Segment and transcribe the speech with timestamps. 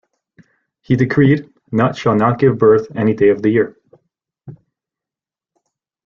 [0.81, 3.77] He decreed, Nut shall not give birth any day of the year.